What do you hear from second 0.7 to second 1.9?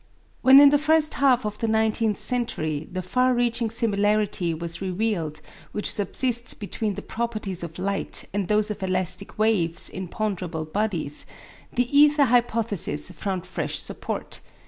first half of the